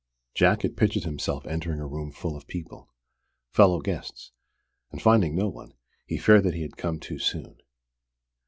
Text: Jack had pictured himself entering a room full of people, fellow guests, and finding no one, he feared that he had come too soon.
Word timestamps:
Jack 0.33 0.63
had 0.63 0.75
pictured 0.75 1.03
himself 1.03 1.45
entering 1.45 1.79
a 1.79 1.85
room 1.85 2.11
full 2.11 2.35
of 2.35 2.47
people, 2.47 2.89
fellow 3.53 3.79
guests, 3.79 4.31
and 4.91 4.99
finding 4.99 5.35
no 5.35 5.47
one, 5.47 5.75
he 6.07 6.17
feared 6.17 6.45
that 6.45 6.55
he 6.55 6.63
had 6.63 6.75
come 6.75 6.99
too 6.99 7.19
soon. 7.19 7.59